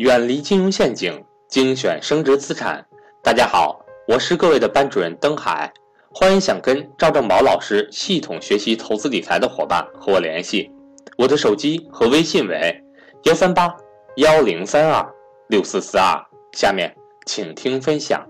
[0.00, 2.82] 远离金融陷阱，精选升值资产。
[3.22, 5.70] 大家好，我是各位的班主任登海，
[6.10, 10.70] 欢迎想跟赵正宝老师系统学习投资理财的伙伴和我联系，
[11.18, 12.82] 我的手机和微信为
[13.24, 13.70] 幺三八
[14.16, 15.06] 幺零三二
[15.48, 16.18] 六四四二。
[16.52, 16.90] 下面
[17.26, 18.26] 请听分享。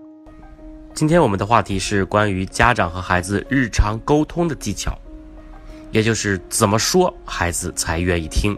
[0.93, 4.93] 今天我们的话题是关于家长和孩子日常沟通的技巧，
[5.91, 8.57] 也就是怎么说孩子才愿意听。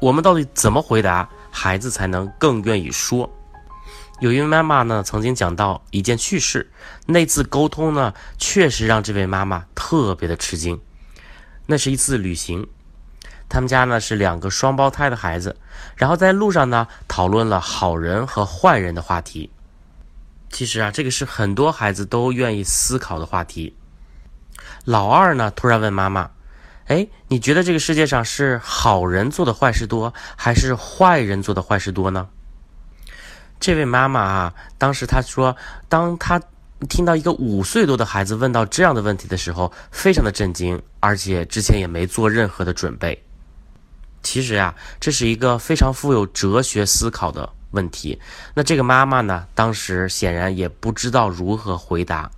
[0.00, 3.30] 我们到底怎么回答孩子才能更愿意说？
[4.20, 6.70] 有一位妈妈呢，曾经讲到一件趣事。
[7.06, 10.80] 那次沟通呢，确实让这位妈妈特别的吃惊。
[11.66, 12.66] 那是一次旅行，
[13.48, 15.56] 他们家呢是两个双胞胎的孩子，
[15.94, 19.50] 然后在路上呢讨论了好人和坏人的话题。
[20.50, 23.76] 其实啊，这个是很多孩子都愿意思考的话题。
[24.84, 26.30] 老二呢，突然问妈妈。
[26.86, 32.28] 哎，你觉得这个世界上是好人做的坏事多，还是坏人做的坏事多呢？
[33.60, 35.56] 这位妈妈啊，当时她说，
[35.88, 36.40] 当她
[36.88, 43.22] 听到一个五岁多的孩子问到这样的问题的时候，非常的震惊，而且之前也没做任何的准备。
[44.24, 48.20] 其实呀，这是一个非常富有哲学思考的问题。
[48.54, 52.28] 那这个妈妈呢，当时显然也不知道如何回答。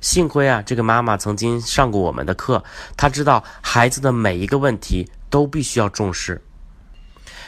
[0.00, 2.62] 幸亏啊，这个妈妈曾经上过我们的课，
[2.96, 6.42] 她知道孩子的每一个问题都必须要重视。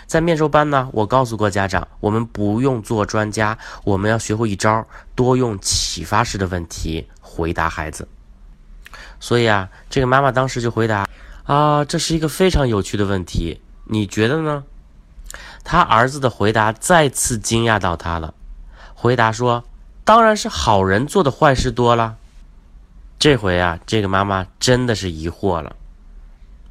[0.06, 8.06] 在面授班呢，我告诉过家长，我们不用做专家，我们要学会一招，多用启发式的问题回答孩子。
[9.20, 11.08] 所以啊，这个妈妈当时就回答
[11.44, 14.64] ：“啊，这是一个非常有趣的问题，你觉得呢？”
[15.64, 18.34] 他儿子的回答再次惊讶到他了，
[18.94, 19.64] 回答说
[20.04, 22.16] ：“当然是好人做的坏事多了。”
[23.22, 25.76] 这回啊，这个妈妈真的是疑惑了，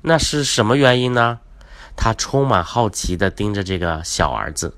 [0.02, 1.40] 那是什么原因呢？
[1.96, 4.76] 她充满好奇的盯着这个小儿子。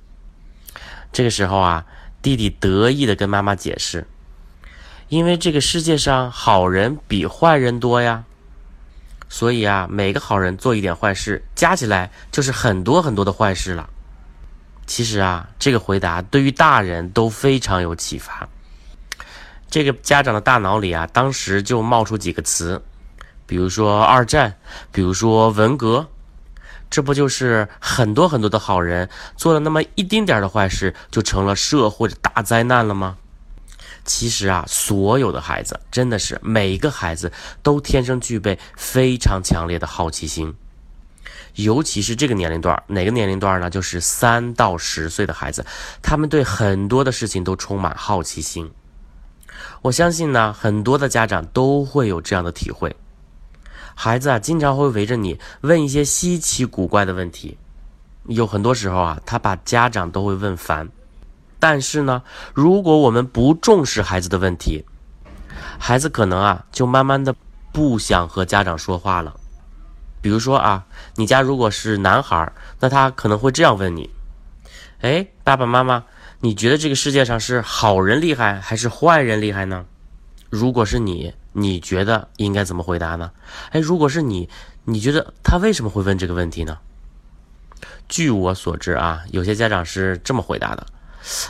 [1.12, 1.84] 这个时候啊，
[2.22, 4.06] 弟弟得意的跟妈妈解释
[5.10, 8.24] ：“因为这个世界上好人比坏人多呀，
[9.28, 13.90] 所以啊，每个好人做一点坏事，加起来就是很多很多的坏事了。”
[14.86, 18.48] 其实啊，这个回答对于大人都非常有启发。
[19.74, 22.80] 这个家长的大脑里啊，当时就冒出几个词，
[23.48, 24.56] 比如说二战，
[24.92, 26.08] 比如说文革，
[26.92, 33.18] 这不就是很多很多的好人做了那么一丁点的坏事，就成了社会的大灾难了吗？
[34.06, 37.32] 其实啊，所有的孩子，真的是每一个孩子
[37.64, 40.54] 都天生具备非常强烈的好奇心，
[41.56, 43.72] 尤其是这个年龄段，哪个年龄段呢？
[43.72, 45.66] 就是三到十岁的孩子，
[46.04, 48.72] 他们对很多的事情都充满好奇心。
[49.84, 52.96] 我相信呢，很多的家长都会有这样的体会。
[53.94, 57.58] 孩子啊，经常会围着你问一些稀奇古怪的问题，
[58.28, 60.88] 有很多时候啊，他把家长都会问烦。
[61.60, 62.24] 但是呢，
[62.54, 64.86] 如果我们不重视孩子的问题，
[65.78, 67.36] 孩子可能啊，就慢慢的
[67.74, 69.36] 不想和家长说话了。
[70.22, 74.10] 比如说啊，你家如果是男孩，那他可能会这样问你
[75.04, 76.06] ：“哎，爸爸妈妈。”
[76.46, 79.86] 你觉得这个世界上是好人厉害还是坏人厉害呢？
[80.50, 83.32] 如果是你，你觉得应该怎么回答呢？
[83.72, 84.50] 哎，如果是你，
[84.84, 86.80] 你觉得他为什么会问这个问题呢？
[88.10, 90.86] 据我所知啊，有些家长是这么回答的：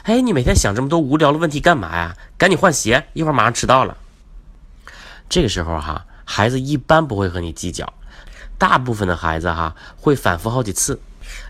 [0.04, 2.16] 哎，你每天想这么多无聊的问题干嘛呀？
[2.38, 3.98] 赶紧换鞋，一会儿马上迟到了。
[5.28, 7.92] 这个时候哈，孩子一般不会和你计较，
[8.60, 11.02] 大部分的孩子哈会反复好几次。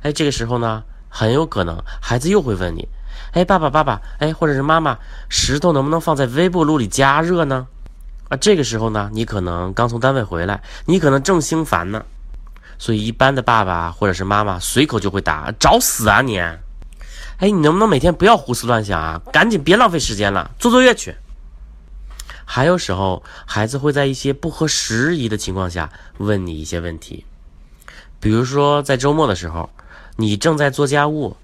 [0.02, 2.88] 哎，这个时候呢，很有可能孩子又会问你。
[3.32, 4.98] 哎，爸爸，爸爸，哎，或者是妈妈，
[5.30, 7.68] 石头能不能放在微波炉里加热呢？
[8.30, 12.06] 啊，这个时候呢，你可能刚从单位回来，你可能正心烦呢，
[12.78, 16.38] 所以一般的爸爸或者是妈妈随口就会答：找死啊你！
[16.40, 19.22] 哎，你能不能每天不要胡思乱想啊？
[19.32, 21.16] 赶紧别浪费时间了，做作业去。
[22.46, 27.26] 还有时候，孩子会在一些不合时宜的情况下问你一些问题，
[28.20, 29.70] 比如说在周末的时候，
[30.18, 31.36] 你正在做家务，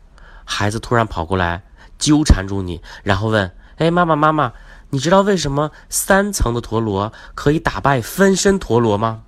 [0.49, 1.61] 孩子突然跑过来。
[1.99, 4.53] 纠缠住你，然后问：“哎，妈妈，妈妈，
[4.89, 9.21] 你知道为什么三层的陀螺可以打败分身陀螺吗？”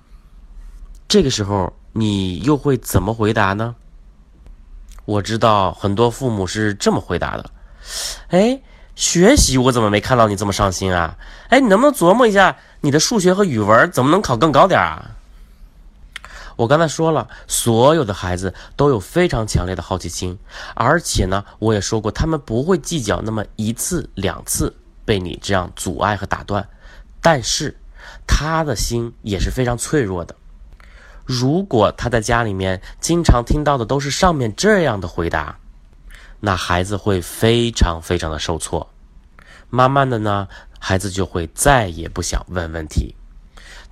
[1.06, 3.74] 这个时候，你又会怎么回答呢？
[5.04, 7.50] 我知道很多父母是这么回答的
[8.32, 8.58] ：“哎，
[8.96, 11.14] 学习我怎么没看到你这么上心啊？
[11.50, 15.10] 哎，你能不能琢磨一下，你的数学和语文怎么能考更高点啊？”
[16.56, 20.38] 我刚才说了，所有的孩子都有非常强烈的好奇心，
[20.74, 26.68] 而且呢，我也说过，他们不会计较那么一次两次被你这样阻碍和打断，
[27.20, 27.76] 但是
[28.26, 30.34] 他的心也是非常脆弱的。
[31.24, 35.56] 如果他在家里面经常听到的都是上面这样的回答，
[36.40, 38.88] 那孩子会非常非常的受挫。
[39.70, 40.48] 慢慢的呢，
[40.78, 43.14] 孩子就会再也不想问问题，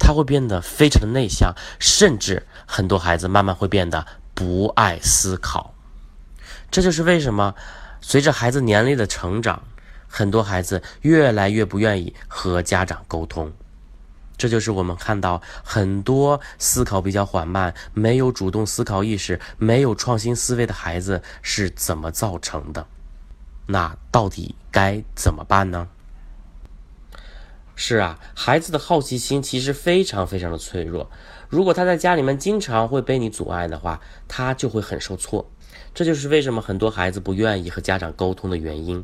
[0.00, 4.04] 他会变得非常的内向，甚至很多孩子慢慢会变得
[4.34, 5.74] 不爱思考。
[6.72, 7.54] 这就是为什么
[8.00, 9.62] 随着孩子年龄的成长，
[10.08, 13.52] 很多孩子越来越不愿意和家长沟通。
[14.36, 22.86] 这就是我们看到很多思考比较缓慢、没有主动思考意识、没有创新思维的孩子是怎么造成的。
[23.66, 25.88] 那到底该怎么办呢？
[27.82, 31.10] 是啊，孩子的好奇心其实非常非常的脆弱。
[31.48, 33.98] 如果他在家里面经常会被你阻碍的话，
[34.28, 35.50] 他就会很受挫。
[35.94, 39.02] 这就是为什么很多孩子不愿意和家长沟通的原因。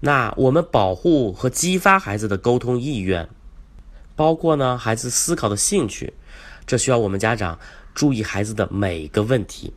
[0.00, 3.28] 那我们保护和激发孩子的沟通意愿。
[4.16, 6.14] 包括呢，孩子思考的兴趣，
[6.64, 7.58] 这需要我们家长
[7.94, 9.74] 注意孩子的每个问题。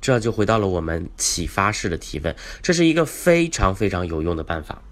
[0.00, 4.82] 这就回到了我们启发式的提问，这是一个非常非常有用的办法。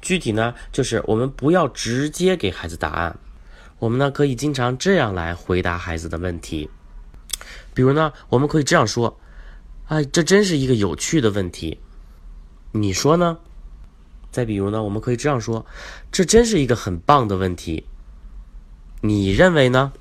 [0.00, 3.18] 具体呢，就是我们不要直接给孩子答案，
[3.78, 6.70] 我们呢可以经常这样来回答孩子的问题。
[7.74, 9.18] 比如呢，我们可以这样说
[9.88, 11.78] ：“哎，这真是一个有趣的问题，
[12.72, 13.38] 你说呢？”
[14.30, 15.66] 再比如呢，我们可以这样说
[16.12, 17.86] ：“这真是一个很棒的问题。”
[19.02, 19.92] 你认为呢？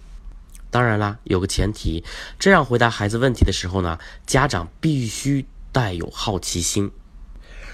[0.71, 2.03] 当然啦，有个前提，
[2.37, 3.97] 这样回答孩子问题的时候呢，
[4.27, 6.91] 家长必须带有好奇心。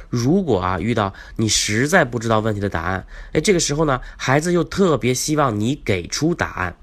[0.10, 6.76] 如果啊遇到你实在不知道问题的答案，哎，这个时候呢，孩子又特别希望你给出答案，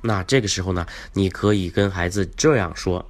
[0.00, 3.08] 那这个时候呢，你可以跟孩子这样说：“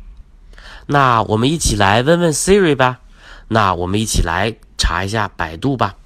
[0.87, 3.01] 那我们一起来问问 Siri 吧，
[3.49, 5.97] 那我们一起来查一下百度吧。”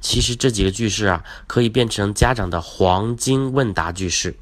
[0.00, 4.36] 其实这几个句式啊，可以变成家长的黄金问答句式。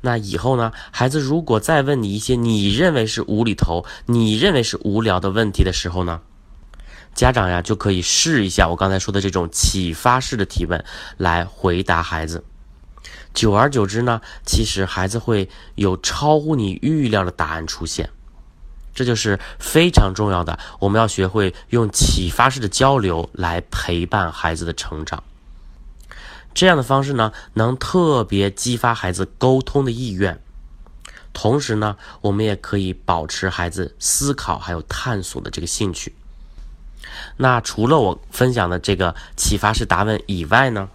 [0.00, 6.20] 那以后呢，孩子如果再问你一些你认为是无厘头、你认为是无聊的问题的时候呢，
[7.14, 10.84] 家长呀就可以试一下我刚才说的这种启发式的提问
[11.16, 12.44] 来回答孩子。
[13.32, 18.10] 久而久之呢，其实孩子会有超乎你预料的答案出现。
[18.94, 25.24] 这就是非常重要的，我们要学会用启发式的交流来陪伴孩子的成长。
[26.54, 30.40] 这样的方式呢，能特别激发孩子沟通的意愿，
[31.32, 36.14] 同时呢，我们也可以保持孩子思考还有探索的这个兴趣。
[37.36, 40.88] 那除了我分享的这个启发式答问以外呢，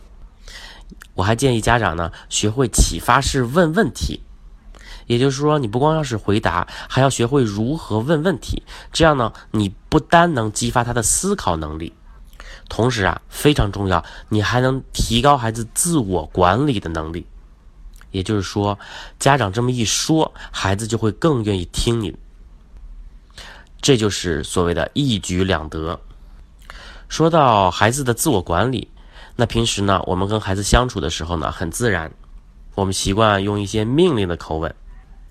[1.14, 4.22] 我还建议家长呢学会启发式问问题。
[5.08, 8.62] 也就是说，你不光要是回答，还要学会如何问问题。
[8.94, 11.92] 这样呢，你不单能激发他的思考能力，
[12.70, 17.26] 同时啊，非常重要，你还能提高孩子自我管理的能力。
[18.12, 18.78] 也就是说，
[19.18, 22.16] 家长这么一说，孩子就会更愿意听你。
[23.82, 26.00] 这就是所谓的一举两得。
[27.08, 28.90] 说到孩子的自我管理，
[29.36, 32.12] 那平时呢，我们跟孩子相处的时候呢，很自然，
[32.76, 34.74] 我们习惯用一些命令的口吻。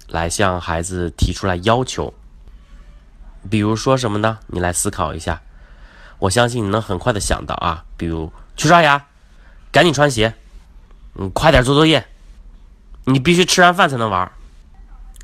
[0.09, 2.15] 来向孩子提出来要求，
[3.50, 4.39] 比如说什么呢？
[4.47, 5.39] 你来思考一下，
[6.19, 7.85] 我相信你能很快的想到啊。
[7.99, 9.05] 比如去刷牙，
[9.71, 10.33] 赶紧穿鞋，
[11.15, 12.06] 嗯，快点做作业，
[13.05, 14.33] 你必须吃完饭才能玩。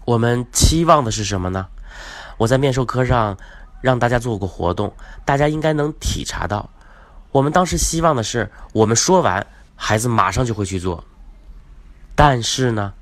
[0.04, 1.66] 我们期望的是什么呢？
[2.36, 3.36] 我在面授课上
[3.80, 6.68] 让大家做过活动，大家应该能体察到，
[7.30, 11.04] 我们当时希望的是，我们说完，孩子马上就会去做。
[12.14, 12.92] 但是呢？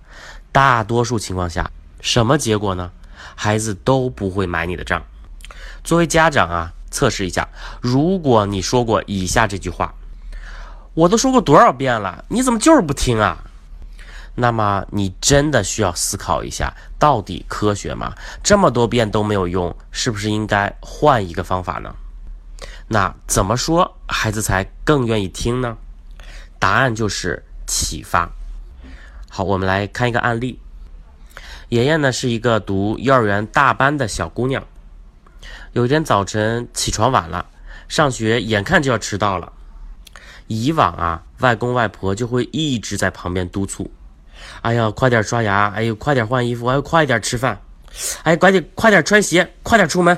[0.53, 1.71] 大多数情况下，
[2.01, 2.91] 什么结果呢？
[3.35, 5.03] 孩子都不会买你的账。
[5.83, 7.49] 作为家长啊，测试一下，
[7.81, 9.95] 如果你说过以下这句话
[10.95, 13.45] ：“我都说过多少遍了，你怎么就是不听啊？”
[14.35, 18.15] 那么你真的需要思考一下，到底科学吗？
[18.43, 21.95] 这么多遍都没有用，是不是应该换一个方法呢？
[22.89, 25.77] 那怎么说孩子才更愿意听呢？
[26.59, 28.31] 答案就是启发。
[29.29, 30.59] 好，我们来看一个案例。
[31.71, 34.63] 妍妍呢是一个读幼儿园大班的小姑娘。
[35.73, 37.47] 有一天早晨起床晚了，
[37.89, 39.53] 上学眼看就要迟到了。
[40.49, 43.91] 以往啊，外公外婆就会一直在旁边督促
[44.63, 45.69] ：“哎呀，快点刷牙！
[45.75, 46.67] 哎呦，快点换衣服！
[46.67, 47.61] 哎，快点吃饭！
[48.23, 49.53] 哎，快点快点穿鞋！
[49.63, 50.17] 快点出门！”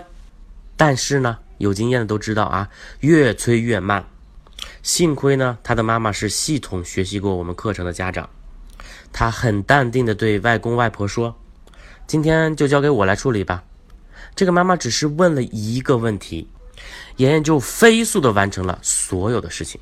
[0.76, 2.68] 但是呢，有经验的都知道啊，
[3.00, 4.04] 越催越慢。
[4.82, 8.28] 幸亏呢，他的妈妈是系统学习过我们课程的家长。
[9.12, 11.34] 他很淡定的对外公外婆说
[12.06, 13.62] ：“今天就交给我来处理吧。”
[14.34, 16.48] 这个妈妈只是问了一个问题，
[17.16, 19.80] 妍妍就飞速的完成了所有的事情，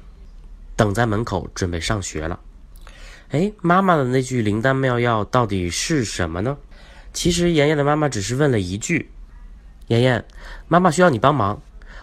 [0.77, 2.39] 等在门口准备上学了。
[3.33, 6.59] 哎，妈妈的那句灵丹妙药到底是什么呢？
[7.15, 9.11] 其实妍妍的妈妈只是问了一句
[9.89, 10.23] ：“妍妍，
[10.69, 11.63] 妈妈需要你帮忙，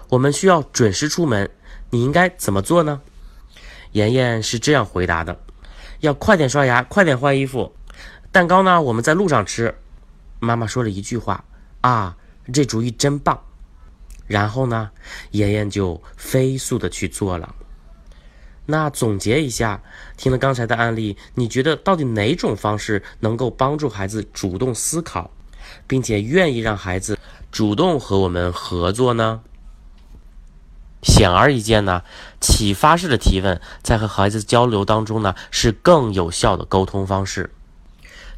[0.10, 1.48] 我们需要准时出门，
[1.92, 3.00] 你应该怎么做呢？”
[3.94, 5.40] 妍妍是这样回答的
[6.02, 7.76] ：“要快点刷牙，快点换衣服。
[8.32, 8.82] 蛋糕呢？
[8.82, 9.76] 我们在路上吃。”
[10.42, 11.46] 妈妈说了一句话
[11.82, 12.18] ：“啊，
[12.52, 13.40] 这主意真棒。”
[14.26, 14.90] 然后呢，
[15.30, 17.56] 妍妍就飞速的去做了。
[18.72, 19.82] 那总结一下，
[20.16, 25.32] 听了刚才的案例，你觉得到底哪种方式能够帮助孩子主动思考，
[25.88, 27.18] 并且愿意让孩子
[27.52, 29.42] 主动和我们合作呢？
[31.02, 32.04] 显而易见呢，
[32.40, 37.50] 启发式的提问在和孩子交流当中呢是更有效的沟通方式。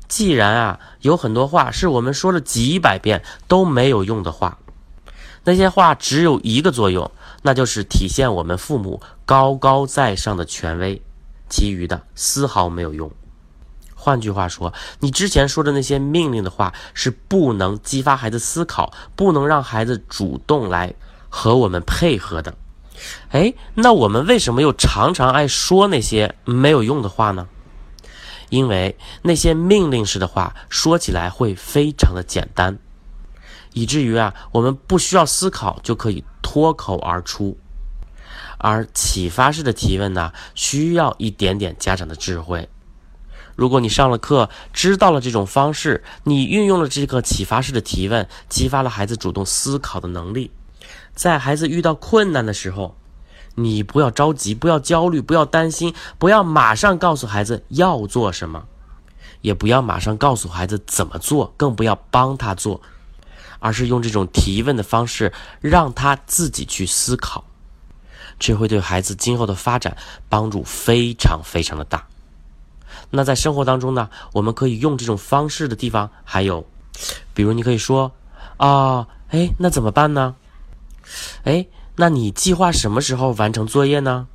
[0.07, 4.59] 既然啊有很多话是我们说了几百遍都没有用的话。
[5.43, 7.09] 那些话只有一个作用，
[7.41, 11.01] 那就是体现我们父母高高在上的权威，
[11.49, 13.11] 其余的丝毫没有用。
[13.95, 20.93] 换句话说，你之前说的那些命令的话是不能激发孩子思考，不能让孩子主动来
[21.29, 22.55] 和我们配合的。
[23.29, 27.47] 哎，那我们为什么又常常爱说那些没有用的话呢？
[28.49, 32.77] 因为那些命令式的话说起来会非常的简单。
[33.73, 37.57] 以至于啊，我们不需要思考就可以脱口而出，
[38.57, 42.67] 而启发式的提问呢，需要一点点家长的智慧。
[43.55, 50.51] 如果你上了课，知道了这种方式，你运用了这个启发式的提问，激发了孩子主动思考的能力，
[51.15, 52.97] 在孩子遇到困难的时候，
[53.55, 58.65] 你不要着急，不要焦虑，不要担心，不要马上告诉孩子要做什么，
[59.39, 62.81] 也不要马上告诉孩子怎么做，更不要帮他做。
[63.61, 67.45] 而是用这种提问的方式，让他自己去思考，
[68.39, 69.95] 这会对孩子今后的发展
[70.27, 72.05] 帮助非常非常的大。
[73.11, 76.65] 那在生活当中呢，我们可以用这种方式的地方还有，
[77.33, 78.11] 比如你可以说
[78.57, 80.35] ：“啊，哎，那怎么办呢？
[81.43, 84.27] 哎，那你计划什么时候完成作业呢？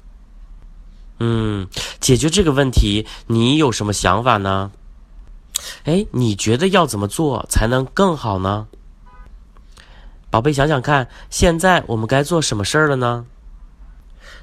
[1.19, 1.67] 嗯，
[2.01, 4.71] 解决这个问题，你有什么想法呢？
[5.85, 8.69] 哎，你觉得要怎么做才能更好呢？”
[10.37, 13.25] 宝贝，想想看，现在我们该做什么事儿了呢？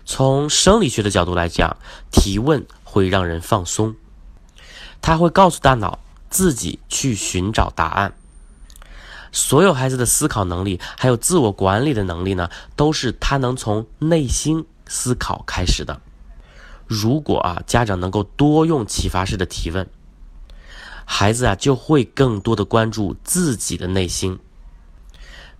[0.05, 1.77] 从生理学的角度来讲，
[2.09, 3.93] 提问会让人放松，
[5.03, 6.00] 他会告诉大脑
[6.31, 8.15] 自己去寻找答案。
[9.31, 16.01] 所有孩子的思考能力，还有自我管理的能力呢，都是他能从内心思考开始的。
[16.88, 19.88] 如果啊，家长能够多用启发式的提问，
[21.05, 24.39] 孩子啊就会更多的关注自己的内心。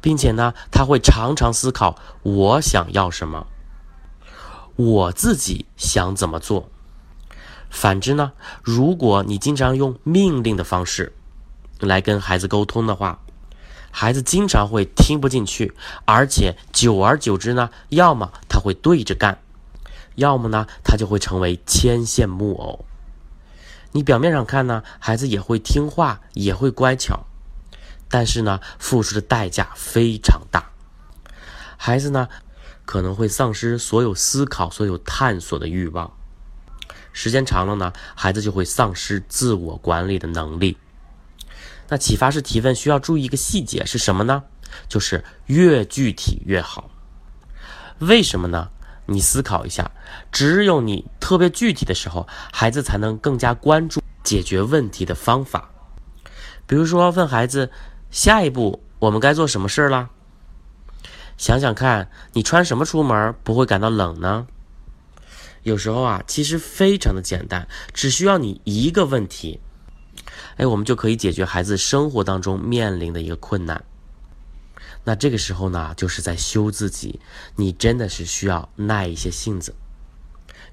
[0.04, 3.48] 并且呢，他会常常思考我想要什么，
[4.76, 6.70] 我自己想怎么做。
[7.70, 11.14] 反之呢，如果你经常用命令的方式
[11.80, 13.22] 来跟孩子沟通的话，
[13.92, 19.40] 孩子经常会听不进去，而且久而久之呢，要么他会对着干，
[20.16, 22.84] 要么呢，他就会成为牵线木偶。
[23.94, 27.26] 你表面上看呢，孩子也会听话，也会乖巧。
[28.14, 30.70] 但是呢，付出的代价非常大。
[31.78, 32.30] 孩子呢，
[32.86, 36.14] 可能会丧失所有思考、所有探索的欲望。
[37.12, 40.78] 时间长了呢，孩子就会丧失自我管理的能力。
[41.90, 44.44] 那启发式提问需要注意一个细节是什么呢？
[44.88, 46.92] 就是越具体越好。
[47.98, 48.70] 为什么呢？
[49.08, 49.90] 你思考一下，
[50.32, 55.72] 只有你特别具体的时候，孩子才能更加关注解决问题的方法。
[56.68, 57.72] 比如说，问孩子。
[58.14, 60.12] 下一步我们该做什么事儿了？
[61.36, 64.46] 想想看，你穿什么出门不会感到冷呢？
[65.64, 69.60] 有时候啊，其实非常的简单，只需要你一个问题，
[70.58, 73.84] 哎，我们就可以解决孩子生活当中面临的一个困难。
[75.06, 77.20] 那这个时候呢，就是在修自己，
[77.56, 79.74] 你真的是需要耐一些性子。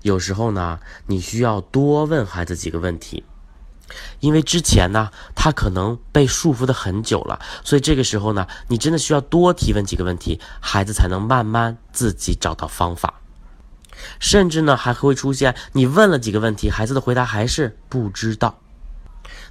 [0.02, 3.25] 有时候呢，你需要多问孩子几个问题。
[4.20, 13.14] 因为之前呢，他可能被束缚的很久了，所以这个时候呢，你真的需要多提问几个问题，孩子才能慢慢自己找到方法。
[14.18, 18.59] 甚至呢，还会出现你问了几个问题，孩子的回答还是不知道。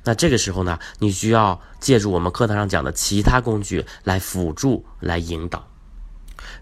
[0.03, 5.67] 那这个时候呢，你需要借助我们课堂上讲的其他工具来辅助、来引导，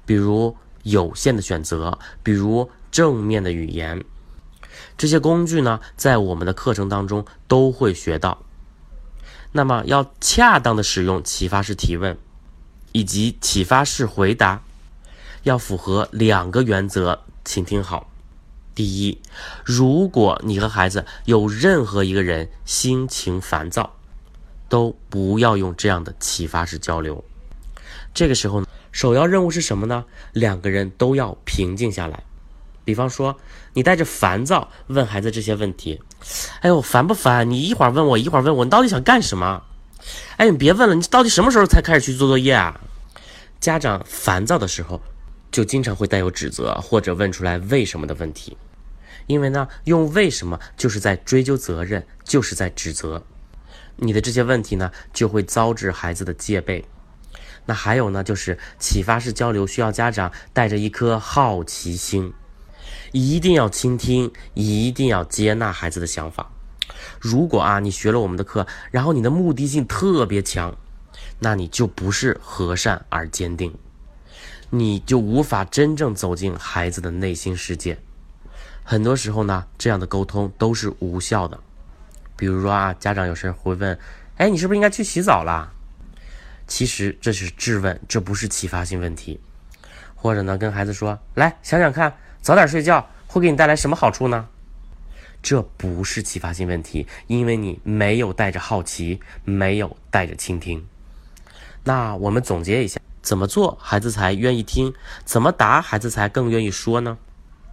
[0.06, 4.04] 比如有限的选择，比如正面的语言。
[4.98, 8.44] 这些工具呢，在我们的课程当中都会学到。
[9.52, 12.18] 那么，要恰当的使用启发式提问
[12.92, 14.62] 以及启发式回答，
[15.44, 18.10] 要符合两个原则，请听好。
[18.76, 19.20] 第一，
[19.64, 23.96] 如果你和孩子有任何一个人心情烦躁，
[24.70, 27.24] 都不要用这样的启发式交流。
[28.14, 30.06] 这个时候，首要任务是什么呢？
[30.34, 32.24] 两个人都要平静下来。
[32.88, 33.38] 比方说，
[33.74, 36.02] 你带着烦躁问孩子这些问题
[36.64, 37.52] ：“哎呦，烦不烦？
[37.52, 39.64] 你一会儿问我，一会儿问我，你到底想干什么？
[40.38, 42.80] 哎，你别问了，你到底什么时候才开始去做作业啊？”
[43.60, 45.02] 家长烦躁的时候，
[45.52, 48.56] 就经常会带有指责或者问出来为什么的问题，
[49.26, 53.22] 因为呢，用为什么就是在追究责任，就是在指责。
[53.98, 56.86] 你的这些问题呢，就会遭致孩子的戒备。
[57.66, 62.32] 那还有呢，就是启发式交流需要家长带着一颗好奇心，
[63.12, 66.50] 一定要倾听，一定要接纳孩子的想法。
[67.20, 70.76] 如果啊，你学了我们的课，然后你的目的性特别强，
[71.40, 73.74] 那你就不是和善而坚定，
[74.70, 77.98] 你就无法真正走进孩子的内心世界。
[78.84, 81.60] 很多时候呢，这样的沟通都是无效的。
[82.36, 83.98] 比如说啊，家长有时会问
[84.38, 85.72] ：“哎，你是不是应该去洗澡啦？”
[86.68, 89.40] 其实这是质问，这不是启发性问题。
[90.16, 92.16] 或者呢，跟孩子说：“来想想看，
[92.48, 94.48] 早点睡觉会给你带来什么好处呢？”
[95.44, 100.88] 这不是启发性问题，因为你没有带着好奇，没有带着倾听。
[101.84, 104.94] 那我们总结一下，怎么做孩子才愿意听？
[105.26, 107.18] 怎么答孩子才更愿意说呢？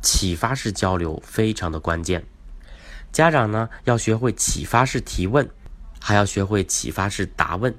[0.02, 2.25] 启发式交流非常的关键。
[3.12, 5.49] 家长呢要学会启发式提问，
[6.00, 7.73] 还要学会启发式答问。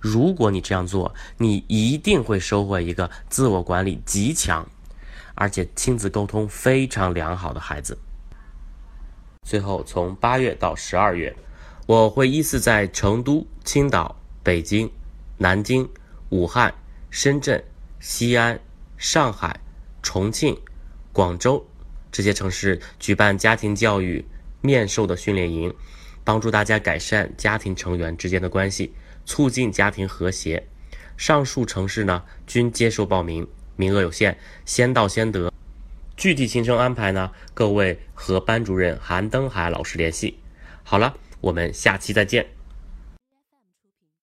[0.00, 4.66] 如果你这样做，你一定会收获一个自我管理极强，
[5.34, 7.98] 而且亲子沟通非常良好的孩子。
[9.42, 11.34] 最后，从八月到十二月，
[11.86, 14.90] 我会依次在成都、青岛、北京、
[15.36, 15.88] 南京、
[16.30, 16.74] 武汉、
[17.10, 17.62] 深圳、
[18.00, 18.58] 西安、
[18.96, 19.60] 上海、
[20.02, 20.58] 重庆、
[21.12, 21.66] 广州
[22.10, 24.24] 这些城市举办家庭教育。
[24.60, 25.74] 面授的训练营，
[26.24, 28.94] 帮助大家改善家庭成员之间的关系，
[29.26, 30.66] 促进家庭和谐。
[31.18, 35.52] 上述城市呢均接受报名，名额有限，先到先得。
[36.16, 40.38] 具体行程安排呢，各位和班主任韩登海老师联系。
[40.82, 42.53] 好了，我们下期再见。